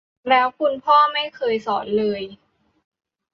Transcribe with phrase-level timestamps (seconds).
[0.29, 2.21] แล้วคุณพ่อไม่เคยสอนเลย